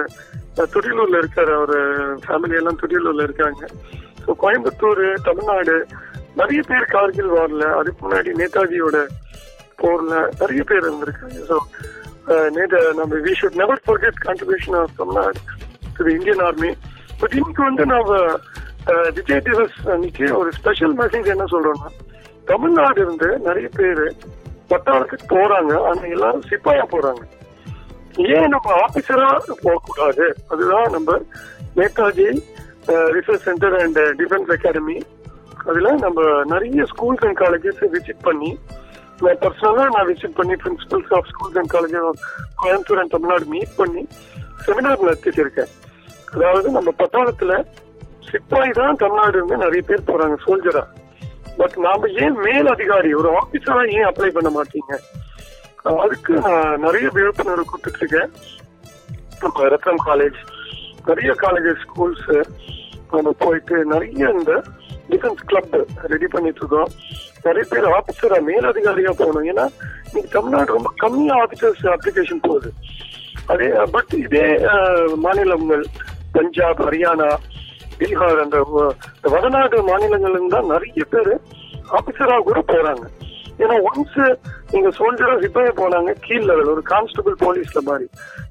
துடியலூர்ல 0.74 1.22
இருக்காரு. 1.22 1.52
அவரு 1.60 1.80
ஃபேமிலி 2.26 2.58
எல்லாம் 2.60 2.80
துடியலூர்ல 2.82 3.26
இருக்காங்க. 3.28 3.62
ஸோ 4.24 4.34
கோயம்புத்தூர் 4.44 5.04
தமிழ்நாடு 5.28 5.76
நிறைய 6.40 6.62
பேர் 6.70 6.92
கார்கில் 6.96 7.34
வாரில். 7.36 7.68
அதுக்கு 7.80 8.00
முன்னாடி 8.06 8.32
நேதாஜியோட 8.42 8.98
போர்ல 9.82 10.16
நிறைய 10.42 10.62
பேர் 10.70 10.86
இருந்திருக்காங்க. 10.88 11.40
ஸோ 11.50 11.58
uh, 12.34 12.48
நம்ம 13.00 13.12
we 13.26 13.34
should 13.40 13.60
never 13.62 13.82
forget 13.88 14.20
contribution 14.28 14.78
of 14.82 14.96
Tamil Nadu 15.02 15.40
to 15.98 16.02
the 16.08 16.14
Indian 16.20 16.44
army 16.48 16.72
but 17.22 17.36
இன்னைக்கு 17.40 17.64
வந்து 17.70 17.86
நம்ம 17.94 18.20
uh, 18.92 19.08
விஜய் 19.18 19.44
திவஸ் 19.48 19.80
அன்னைக்கு 19.94 20.28
ஒரு 20.40 20.52
ஸ்பெஷல் 20.60 20.96
மெசேஜ் 21.02 21.34
என்ன 21.36 21.48
சொல்றோம்னா 21.54 21.90
தமிழ்நாடு 22.52 23.00
இருந்து 23.06 23.28
நிறைய 23.48 23.68
பேரு 23.80 24.06
பட்டாளத்துக்கு 24.72 25.28
போறாங்க. 25.36 25.74
ஆனா 25.88 26.02
எல்லாரும் 26.16 26.48
சிப்பாயா 26.50 26.86
போறாங்க. 26.94 27.22
ஏன் 28.36 28.52
நம்ம 28.54 28.68
ஆபீசரா 28.86 29.30
போகக்கூடாது? 29.66 30.26
அதுதான் 30.52 30.90
நம்ம 30.96 31.20
Netaji 31.78 32.28
research 33.16 33.46
centre 33.48 33.76
and 33.82 34.00
defence 34.20 34.52
academy 34.56 34.98
அதுல 35.70 35.90
நம்ம 36.06 36.20
நிறைய 36.54 36.86
ஸ்கூல்ஸ் 36.92 37.26
அண்ட் 37.28 37.40
காலேஜஸ் 37.42 37.82
விசிட் 37.96 38.26
பண்ணி 38.28 38.52
நான் 39.22 39.92
நான் 39.92 40.08
விசிட் 40.10 40.38
பண்ணி 40.38 40.56
principals 40.56 41.12
of 41.18 41.28
schools 41.32 41.58
and 41.58 41.72
college 41.74 41.96
Coimbatore 42.62 43.02
and 43.02 43.14
Tamil Nadu 43.16 43.46
meet 43.46 43.76
பண்ணி 43.78 44.04
செமினார் 44.64 45.04
நடத்திச்சிருக்கேன் 45.04 45.72
அதாவது 46.34 46.68
நம்ம 46.72 46.90
பட்டாளத்துல 47.00 47.54
சிப்பாய் 48.28 48.78
தான் 48.80 49.00
தமிழ்நாடு 49.04 49.38
இருந்து 49.38 49.58
நிறைய 49.58 49.82
பேர் 49.82 50.08
போறாங்க 50.10 50.36
சோல்ஜரா 50.44 50.84
பட் 51.58 51.78
நாம 51.86 52.10
ஏன் 52.24 52.38
மேல் 52.40 52.68
அதிகாரி 52.68 53.10
ஒரு 53.14 53.30
ஆபீசரா 53.40 53.82
ஏன் 53.96 54.08
அப்ளை 54.10 54.30
பண்ண 54.30 54.50
மாட்டீங்க? 54.50 54.94
அதுக்கு 56.00 56.34
நான் 56.46 56.82
நிறைய 56.82 57.08
விழிப்புணர்வு 57.16 57.66
கொடுத்துட்டு 57.66 58.02
இருக்கேன் 58.02 58.30
நம்ம 59.42 59.68
ரத்னம் 59.74 60.04
காலேஜ் 60.06 60.40
நிறைய 61.08 61.32
காலேஜஸ் 61.44 61.84
ஸ்கூல்ஸ் 61.86 62.28
நம்ம 63.14 63.32
போயிட்டு 63.40 63.76
நிறைய 63.86 64.30
இந்த 64.34 64.54
டிஃபென்ஸ் 65.10 65.44
கிளப் 65.46 65.76
ரெடி 66.06 66.28
பண்ணிட்டு 66.28 66.62
இருக்கோம் 66.62 66.92
நிறைய 67.46 67.66
பேர் 67.72 67.88
ஆபீசரா 67.98 68.38
மேலதிகாரியா 68.50 69.12
போகணும். 69.22 69.48
ஏன்னா 69.52 69.66
இன்னைக்கு 70.08 70.30
தமிழ்நாடு 70.36 70.78
ரொம்ப 70.78 70.92
கம்மியா 71.04 71.36
ஆபீசர்ஸ் 71.44 71.86
அப்ளிகேஷன் 71.96 72.46
போகுது. 72.48 72.72
அதே 73.54 73.70
பட் 73.96 74.14
இதே 74.26 74.46
மாநிலங்கள் 75.26 75.86
பஞ்சாப் 76.36 76.84
ஹரியானா 76.88 77.30
பீகார் 78.00 78.44
அந்த 78.44 78.58
வடநாடு 79.34 79.78
மாநிலங்கள்ல 79.92 80.42
தான் 80.56 80.72
நிறைய 80.74 81.06
பேர் 81.14 81.34
ஆபீசரா 82.00 82.38
கூட 82.50 82.60
போறாங்க. 82.72 83.06
ஏன்னா 83.64 83.76
ஒன்ஸ் 83.90 84.20
நீங்க 84.74 84.90
சோல்ஜரா 84.98 85.34
சிப்பாயே 85.44 85.72
போனாங்க 85.80 86.12
கீழ் 86.26 86.48
லெவல் 86.50 86.72
ஒரு 86.74 86.82
கான்ஸ்டபிள் 86.92 87.36
போலீஸ்ல 87.44 87.80
மாதிரி. 87.88 88.06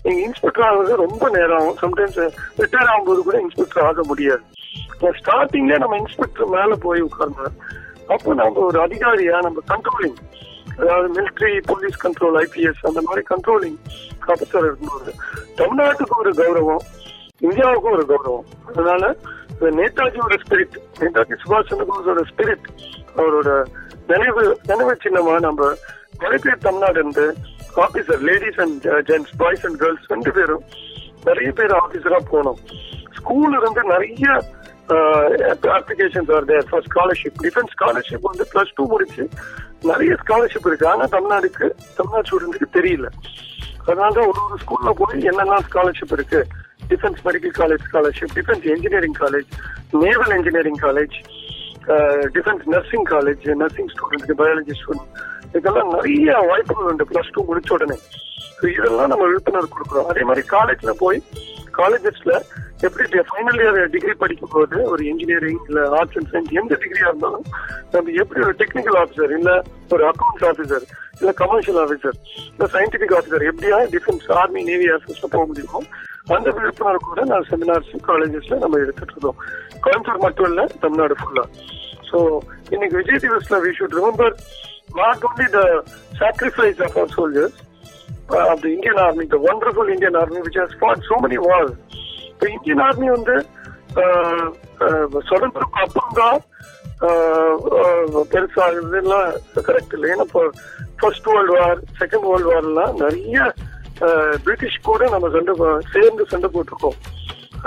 நீங்க 0.05 0.21
இன்ஸ்பெக்டர் 0.27 0.67
ஆகுறது 0.69 1.03
ரொம்ப 1.05 1.25
நேரம் 1.37 1.59
ஆகும். 1.59 1.79
சம்டைம்ஸ் 1.83 2.19
ரிட்டையர் 2.63 2.91
ஆகும்போது 2.93 3.23
கூட 3.29 3.39
இன்ஸ்பெக்டர் 3.45 3.87
ஆக 3.91 4.03
முடியாது. 4.11 4.45
ஸ்டார்டிங்ல 5.21 5.75
நம்ம 5.83 5.97
இன்ஸ்பெக்டர் 6.03 6.53
மேல 6.57 6.77
போய் 6.87 7.07
உட்கார்ந்தோம் 7.09 7.59
அப்போ 8.09 8.35
நம்ம 8.35 8.61
ஒரு 8.61 8.79
அதிகாரியா 8.87 9.39
நம்ம 9.47 9.63
கண்ட்ரோலிங் 9.73 10.19
அதாவது 10.79 11.09
மிலிட்ரி 11.17 11.53
போலீஸ் 11.67 11.99
கண்ட்ரோல் 12.05 12.37
ஐபிஎஸ் 12.43 12.83
அந்த 12.83 13.01
மாதிரி 13.01 13.23
கண்ட்ரோலிங் 13.31 13.79
ஆபீசர் 14.33 14.67
இருக்கும்போது 14.69 15.13
தமிழ்நாட்டுக்கு 15.57 16.17
ஒரு 16.17 16.33
கௌரவம் 16.33 16.85
இந்தியாவுக்கும் 17.41 17.95
ஒரு 17.97 18.05
கௌரவம். 18.07 18.47
அதனால 18.69 19.05
நேதாஜியோட 19.79 20.35
ஸ்பிரிட் 20.45 20.77
நேதாஜி 21.01 21.37
சுபாஷ் 21.43 21.69
சந்திர 21.69 21.87
போஸோட 21.91 22.23
ஸ்பிரிட் 22.31 22.67
அவரோட 23.17 23.51
நினைவு 24.07 24.45
நினைவு 24.67 24.93
சின்னமா 25.05 25.35
நம்ம 25.41 25.71
நிறைய 26.19 26.39
பேர் 26.45 26.65
தமிழ்நாடு 26.67 26.99
இருந்து 27.01 27.27
officer 27.85 28.23
ladies 28.29 28.61
and 28.61 28.87
gents 29.09 29.35
boys 29.37 29.67
and 29.67 29.79
girls 29.79 30.07
ரெண்டு 30.07 30.33
பேரும் 30.33 30.65
நிறைய 31.25 31.51
பேர் 31.53 31.73
ஆபீசரா 31.73 32.19
போனோம். 32.33 32.61
ஸ்கூல்ல 33.19 33.61
இருந்து 33.61 33.83
நிறைய 33.95 34.27
applications 35.79 36.31
are 36.37 36.47
there 36.51 36.69
for 36.71 36.85
scholarship 36.89 37.39
defence 37.45 37.73
scholarship 37.77 38.29
வந்து 38.31 38.47
பிளஸ் 38.53 38.75
டூ 38.75 38.85
முடிச்சு 38.93 39.25
நிறைய 39.83 40.13
ஸ்காலர்ஷிப் 40.23 40.67
இருக்கு. 40.69 40.87
ஆனா 40.89 41.05
தமிழ்நாடுக்கு 41.17 41.67
தமிழ்நாடு 41.99 42.29
ஸ்டூடெண்ட்டுக்கு 42.29 42.69
தெரியல. 42.79 43.09
அதனால 43.87 44.11
தான் 44.17 44.29
ஒரு 44.31 44.41
ஒரு 44.47 44.57
ஸ்கூல்ல 44.63 44.93
போய் 45.01 45.27
என்னென்ன 45.31 45.61
ஸ்காலர்ஷிப் 45.69 46.15
இருக்கு? 46.19 46.41
Defence 46.91 47.21
medical 47.27 47.55
college 47.61 47.85
scholarship 47.89 48.35
defence 48.39 48.67
engineering 48.75 49.19
college 49.23 49.51
naval 50.05 50.35
engineering 50.39 50.81
college 50.87 51.17
defence 52.37 52.65
nursing 52.75 53.07
college 53.15 53.45
nursing 53.63 53.91
ஸ்டூடெண்ட்ஸ்க்கு 53.95 54.37
பயாலஜி 54.41 54.75
ஸ்டூடெண்ட் 54.81 55.57
இதெல்லாம் 55.59 55.93
நிறைய 55.97 56.39
வாய்ப்புகள் 56.49 56.89
உண்டு. 56.91 57.05
பிளஸ் 57.11 57.31
டூ 57.33 57.45
முடிச்ச 57.51 57.73
உடனே. 57.73 57.97
இதெல்லாம் 58.63 59.11
நம்ம 59.13 59.27
விழிப்புணர்வு 59.27 59.69
கொடுக்குறோம். 59.75 60.09
அதே 60.13 60.23
மாதிரி 60.29 60.43
காலேஜ்ல 60.55 60.93
போய் 61.03 61.19
காலேஜஸ்ல 61.79 62.33
எப்படி 62.87 63.21
ஃபைனல் 63.29 63.61
இயர் 63.63 63.93
டிகிரி 63.93 64.15
படிக்கும் 64.19 64.53
போது 64.53 64.77
ஒரு 64.91 65.03
இன்ஜினியரிங் 65.11 65.63
இல்ல 65.69 65.81
ஆர்ட்ஸ் 65.97 66.17
அண்ட் 66.19 66.29
சயின்ஸ் 66.33 66.53
எந்த 66.61 66.75
டிகிரியா 66.83 67.09
இருந்தாலும் 67.09 67.47
நம்ம 67.93 68.13
எப்படி 68.23 68.41
ஒரு 68.45 68.55
டெக்னிக்கல் 68.61 68.99
ஆஃபீஸர் 69.01 69.33
இல்ல 69.39 69.53
ஒரு 69.91 70.05
அக்கௌண்ட்ஸ் 70.11 70.47
ஆஃபீஸர் 70.51 70.85
இல்ல 71.21 71.33
கமர்ஷியல் 71.41 71.81
ஆஃபீஸர் 71.85 72.17
இல்ல 72.51 72.69
சயின்டிபிக் 72.75 73.15
ஆஃபீஸர் 73.19 73.47
எப்படியா 73.51 73.79
டிஃபென்ஸ் 73.95 74.29
ஆர்மி 74.37 74.63
நேவி 74.69 74.89
ஆஃபீஸ்ல 74.97 75.29
போக 75.35 75.45
முடியுமோ 75.51 75.81
அந்த 76.35 76.49
விழிப்புணர்வு 76.57 77.03
கூட 77.05 77.21
நான் 77.31 77.47
செமினார்ஸ் 77.51 77.93
காலேஜஸ்ல 78.09 78.57
நம்ம 78.63 78.81
எடுத்துட்டு 78.81 79.15
இருக்கோம். 79.15 79.39
கோயம்புத்தூர் 79.85 80.25
மட்டும் 80.25 80.49
இல்ல 80.51 80.63
தமிழ்நாடு 80.83 81.15
ஃபுல்லா 81.21 81.45
ஸோ 82.11 82.19
இன்னைக்கு 82.73 82.95
Vijay 82.99 83.23
திவஸ்ல 83.25 83.59
we 83.65 83.73
should 83.79 83.97
remember 83.99 84.35
not 84.99 85.25
only 85.29 85.47
the 85.55 85.61
sacrifice 86.21 86.83
of 86.87 86.97
our 86.97 87.15
soldiers 87.17 87.59
of 88.45 88.63
the 88.63 88.69
Indian 88.75 89.01
army 89.05 89.27
the 89.29 89.41
wonderful 89.49 89.93
Indian 89.95 90.19
army 90.23 90.43
which 90.47 90.61
has 90.63 90.77
fought 90.81 91.05
so 91.09 91.17
many 91.25 91.39
wars 91.47 91.77
இப்போ 92.39 92.51
இந்தியன் 92.51 92.79
ஆர்மி 92.79 93.09
வந்து 93.09 93.35
ஆஹ், 93.95 94.49
சுதந்திரம் 95.21 95.77
அப்புறம் 95.77 96.15
தான் 96.15 96.39
பெருசா 98.31 98.65
கரெக்ட் 99.59 99.93
இல்லை. 99.93 100.11
ஏன்னா 100.11 100.23
இப்போ 100.23 100.43
first 100.97 101.27
world 101.27 101.53
war 101.53 101.81
second 102.01 102.27
world 102.27 102.51
வார்லாம் 102.51 102.95
நிறைய 102.99 103.37
பிரிட்டிஷ் 104.45 104.81
கூட 104.83 105.09
நம்ம 105.09 105.31
சண்டை 105.31 105.55
போ- 105.59 105.81
சேர்ந்து 105.93 106.27
சண்டை 106.27 106.51
போட்டிருக்கோம். 106.53 106.99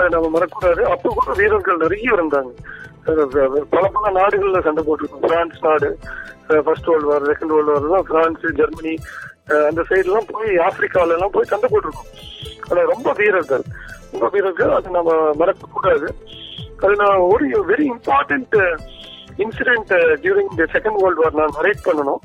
நம்ம 0.08 0.28
மறக்கூடாது 0.28 0.84
அப்போ 0.86 1.14
கூட 1.14 1.36
வீரர்கள் 1.38 1.76
நிறைய 1.76 2.12
இருந்தாங்க. 2.12 2.52
பல 3.70 3.86
பல 3.94 4.06
நாடுகள்ல 4.10 4.62
சண்டை 4.62 4.84
போட்டிருக்கோம். 4.84 5.26
பிரான்ஸ் 5.26 5.62
நாடு 5.62 5.90
first 6.64 6.86
world 6.86 7.06
war 7.06 7.22
second 7.22 7.54
world 7.54 7.76
வார்லாம் 7.76 8.08
France 8.08 8.46
Germany 8.52 8.94
அந்த 9.68 9.80
சைட்லாம் 9.90 10.30
போய் 10.30 10.56
ஆப்பிரிக்கால 10.66 11.12
எல்லாம் 11.12 11.30
போய் 11.30 11.44
சண்டை 11.44 11.70
போட்டிருக்கோம். 11.70 12.10
அதில் 12.62 12.86
ரொம்ப 12.86 13.12
வீரர்கள். 13.12 13.64
ரொம்ப 14.20 14.66
அது 14.78 14.96
நம்ம 14.98 15.12
மறக்க 15.40 15.68
கூடாது 15.76 16.08
அது 16.84 16.94
நான் 17.02 17.26
ஒரு 17.32 17.46
very 17.70 17.86
important 17.94 18.56
incident 19.42 19.92
during 20.22 20.50
the 20.60 20.64
second 20.74 20.98
world 21.02 21.22
war 21.22 21.38
நான் 21.40 21.54
நரேட் 21.58 21.86
பண்ணணும். 21.86 22.22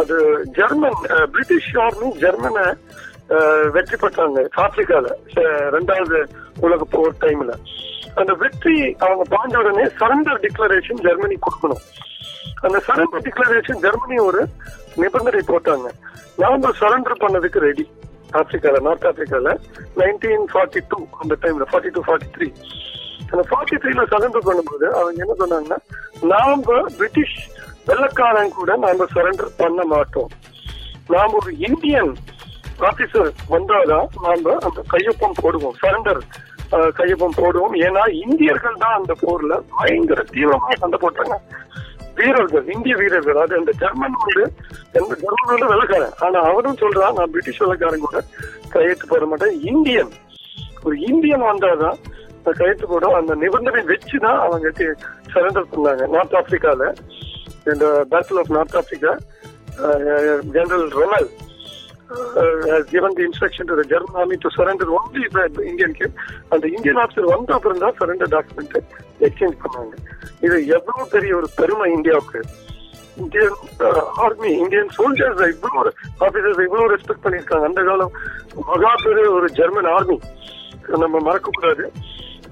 அது 0.00 0.16
ஜெர்மன் 0.58 1.00
பிரிட்டிஷ் 1.34 1.70
ஆர்மி 1.84 2.08
ஜெர்மனை 2.22 2.66
வெற்றி 3.74 3.96
பெற்றாங்க. 4.02 4.40
ஆப்பிரிக்கால 4.64 5.06
ரெண்டாவது 5.76 6.18
உலக 6.66 6.84
போர் 6.94 7.20
டைம்ல 7.24 7.52
அந்த 8.20 8.32
வெற்றி 8.42 8.76
அவங்க 9.04 9.22
பாண்ட 9.34 9.62
உடனே 9.62 9.84
சரண்டர் 10.00 10.42
டிக்ளரேஷன் 10.44 11.02
ஜெர்மனி 11.06 11.36
கொடுக்கணும். 11.46 11.82
அந்த 12.66 12.78
சரண்டர் 12.88 13.24
டிக்ளரேஷன் 13.28 13.82
ஜெர்மனி 13.86 14.18
ஒரு 14.28 14.42
நிபந்தனை 15.02 15.42
போட்டாங்க. 15.52 15.88
நாம 16.42 16.70
சரண்டர் 16.82 17.22
பண்ணதுக்கு 17.24 17.58
ரெடி 17.68 17.84
ஆப்பிரிக்கால 18.40 18.80
நார்த் 18.86 19.06
ஆப்பிரிக்கால 19.10 19.50
நைன்டீன் 20.00 20.46
ஃபார்ட்டி 20.52 20.82
டூ 20.92 20.98
அந்த 21.22 21.34
டைம்ல 21.42 21.66
ஃபார்ட்டி 21.70 21.92
டூ 21.96 22.02
ஃபார்ட்டி 22.08 22.30
த்ரீ 22.36 22.48
அந்த 23.32 23.42
ஃபார்ட்டி 23.50 23.76
த்ரீல 23.82 24.02
சரண்டர் 24.12 24.46
பண்ணும்போது 24.48 24.86
அவங்க 25.00 25.18
என்ன 25.24 25.34
சொன்னாங்கன்னா 25.42 25.78
நாம 26.32 26.80
பிரிட்டிஷ் 26.98 27.36
வெள்ளக்காரன் 27.88 28.56
கூட 28.58 28.76
நாம 28.84 29.06
சரண்டர் 29.14 29.50
பண்ண 29.56 29.80
மாட்டோம். 29.94 30.30
நாம் 31.14 31.34
ஒரு 31.38 31.50
இந்தியன் 31.68 32.12
ஆபீசர் 32.88 33.30
வந்தாதான் 33.54 34.06
நாம 34.26 34.54
அந்த 34.66 34.80
கையொப்பம் 34.92 35.38
போடுவோம். 35.42 35.76
சரண்டர் 35.82 36.20
கையொப்பம் 36.98 37.36
போடுவோம். 37.40 37.74
ஏன்னா 37.86 38.02
இந்தியர்கள் 38.24 38.80
தான் 38.84 38.96
அந்த 39.00 39.12
போர்ல 39.22 39.56
பயங்கர 39.80 40.22
தீவிரமா 40.32 40.70
சண்டை 40.82 40.98
போட்டாங்க. 41.02 41.36
வீரர்கள் 42.18 42.66
இந்திய 42.74 42.94
வீரர்கள் 43.00 43.40
அது 43.44 43.54
அந்த 43.60 43.72
ஜெர்மன் 43.82 44.18
வந்து 44.22 44.44
எந்த 44.98 45.12
ஜெர்மன் 45.22 45.50
வந்து 45.52 45.70
வெள்ளக்காரன். 45.72 46.16
ஆனா 46.24 46.40
அவரும் 46.50 46.80
சொல்றான் 46.82 47.16
நான் 47.18 47.32
பிரிட்டிஷ் 47.34 47.62
வெள்ளக்காரன் 47.62 48.04
கூட 48.06 48.20
கையெழுத்து 48.74 49.08
போட 49.08 49.26
மாட்டேன். 49.30 49.56
இந்தியன் 49.72 50.12
ஒரு 50.86 50.96
இந்தியன் 51.10 51.48
வந்தாதான் 51.50 51.98
அந்த 52.36 52.52
கையெழுத்து 52.58 52.86
போட 52.86 53.12
அந்த 53.20 53.34
நிபந்தனை 53.42 53.82
வச்சுதான் 53.92 54.40
அவங்க 54.46 54.72
சரண்டர் 55.34 55.72
பண்ணாங்க. 55.72 56.06
நார்த் 56.14 56.36
ஆப்பிரிக்கால 56.40 56.90
இந்த 57.72 57.86
battle 58.10 58.40
of 58.42 58.54
north 58.56 58.76
Africa 58.80 59.12
general 60.54 60.88
Rommel 60.98 61.28
has 62.10 62.84
given 62.86 63.12
the 63.14 63.24
instruction 63.24 63.66
to 63.66 63.76
the 63.76 63.84
German 63.84 64.14
army 64.14 64.36
to 64.36 64.50
surrender 64.56 64.86
only 65.00 65.22
the 65.28 65.62
Indian 65.70 65.92
kid. 65.94 66.12
அந்த 66.52 66.64
இந்தியன் 66.76 67.00
ஆஃபீஸர் 67.04 67.30
வந்த 67.34 67.54
அப்புறம் 67.56 67.82
தான் 67.84 67.96
சரண்டர் 68.00 68.32
டாக்குமெண்ட் 68.34 68.76
எக்ஸ்சேஞ்ச் 69.26 69.56
பண்ணாங்க 69.64 69.94
இது 70.46 70.56
எவ்வளவு 70.76 71.04
பெரிய 71.14 71.32
ஒரு 71.40 71.48
பெருமை 71.58 71.88
இந்தியாவுக்கு. 71.96 72.40
இந்தியன் 73.22 73.56
ஆர்மி 74.24 74.50
இந்தியன் 74.62 74.90
சோல்ஜர்ஸ் 74.96 75.42
இவ்வளவு 75.54 75.92
ஆபீசர்ஸ் 76.26 76.62
இவ்வளவு 76.66 76.92
ரெஸ்பெக்ட் 76.94 77.24
பண்ணியிருக்காங்க. 77.26 77.66
அந்த 77.70 77.82
காலம் 77.88 78.14
மகா 78.70 78.92
பெரிய 79.06 79.26
ஒரு 79.38 79.48
ஜெர்மன் 79.58 79.90
ஆர்மி 79.96 80.18
நம்ம 81.04 81.20
மறக்க 81.28 81.50
கூடாது 81.58 81.84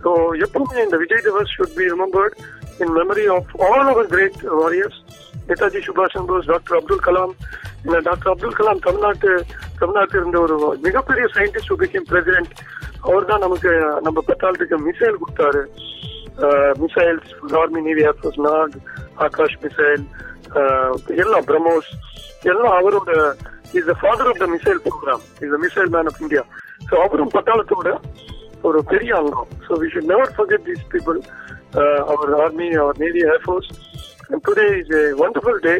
ஸோ 0.04 0.10
எப்பவுமே 0.44 0.78
இந்த 0.86 0.96
Vijay 1.02 1.24
Diwas 1.26 1.52
should 1.56 1.76
be 1.78 1.84
remembered 1.94 2.36
in 2.84 2.94
memory 3.00 3.24
of 3.34 3.50
all 3.68 3.90
our 3.92 4.08
great 4.14 4.40
warriors 4.60 5.00
Netaji 5.48 5.80
சுபாஷ் 5.88 6.14
சந்திர 6.16 6.32
போஸ் 6.36 6.50
டாக்டர் 6.52 6.76
அப்துல் 6.78 7.04
கலாம் 7.08 7.34
டாக்டர் 8.08 8.30
அப்துல் 8.32 8.58
கலாம் 8.58 8.82
தமிழ்நாட்டு 8.86 9.30
தமிழ்நாட்டில் 9.80 10.20
இருந்த 10.20 10.38
ஒரு 10.46 10.56
மிகப்பெரிய 10.86 11.24
சயின்டிஸ்ட் 11.36 11.72
பிகேம் 11.82 12.08
பிரசிடென்ட் 12.10 12.52
அவர் 13.08 13.28
தான் 13.30 13.44
நமக்கு 13.44 13.70
நம்ம 14.06 14.18
பெட்ரோலுக்கு 14.28 14.76
மிசைல் 14.88 15.20
கொடுத்தாரு. 15.22 15.62
Missiles 16.82 17.32
army 17.60 17.80
navy 17.86 18.02
air force 18.10 18.40
Nag 18.48 18.76
Akash 19.26 19.58
missile 19.64 20.04
எல்லாம் 21.22 21.46
பிரம்மோஸ் 21.50 21.90
எல்லாம் 22.52 22.76
அவரோட 22.78 23.10
is 23.78 23.88
the 23.90 23.96
father 24.02 24.28
of 24.32 24.40
the 24.42 24.48
missile 24.54 24.80
program 24.86 25.24
is 25.44 25.52
the 25.54 25.58
missile 25.66 25.92
man 25.96 26.10
of 26.10 26.20
India 26.24 26.44
so 26.88 26.94
அவரும் 27.06 27.34
பட்டாளத்தோட 27.36 27.90
ஒரு 28.68 28.78
பெரிய 28.92 29.12
அங்கம். 29.20 29.48
So 29.66 29.78
we 29.82 29.86
should 29.92 30.10
never 30.12 30.34
forget 30.36 30.66
these 30.68 30.84
people 30.94 31.18
our 32.12 32.32
army 32.44 32.68
our 32.82 33.00
navy 33.04 33.22
air force 33.34 33.70
today 34.46 34.66
is 34.80 34.92
a 34.98 35.02
wonderful 35.22 35.62
day 35.66 35.74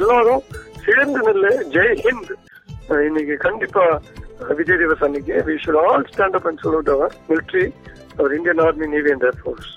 எல்லாரும் 0.00 0.42
சேர்ந்து 0.85 1.19
நில்லு 1.27 1.51
ஜெய் 1.75 1.95
ஹிந்த் 2.05 2.31
அஹ் 2.91 3.03
இன்னைக்கு 3.07 3.35
கண்டிப்பா 3.47 3.85
அஹ் 4.41 4.55
விஜய் 4.59 4.79
திவஸ் 4.83 5.03
அன்னைக்கு 5.07 5.41
we 5.47 5.55
should 5.65 5.81
all 5.85 6.05
stand 6.11 6.37
up 6.39 6.47
and 6.51 6.61
salute 6.65 6.91
our 6.95 7.15
military 7.29 7.65
our 8.19 8.33
Indian 8.37 8.63
army 8.67 8.87
navy 8.95 9.11
and 9.15 9.27
air force 9.31 9.71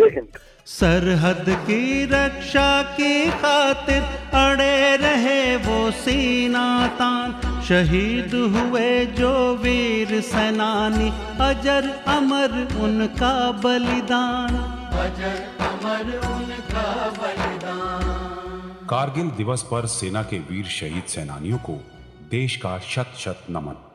Jai 0.00 0.14
Hind 0.16 0.38
सरहद 0.72 1.46
की 1.66 1.78
रक्षा 2.10 2.66
की 2.96 3.08
खातिर 3.40 4.02
अड़े 4.42 4.74
रहे 4.96 5.40
वो 5.64 5.78
सीना 6.02 6.62
तान 7.00 7.32
शहीद 7.68 8.34
हुए 8.54 8.84
जो 9.18 9.32
वीर 9.64 10.12
सेनानी 10.28 11.08
अजर 11.48 11.84
अमर 12.16 12.54
उनका 12.86 13.32
बलिदान 13.64 14.54
अजर 15.04 15.36
अमर 15.70 16.06
उनका 16.30 16.86
बलिदान 17.18 18.25
कारगिल 18.89 19.29
दिवस 19.29 19.63
पर 19.63 19.85
सेना 19.85 20.21
के 20.23 20.37
वीर 20.39 20.65
शहीद 20.65 21.03
सेनानियों 21.03 21.57
को 21.57 21.73
देश 22.31 22.55
का 22.55 22.77
शत 22.79 23.13
शत 23.17 23.43
नमन। 23.49 23.87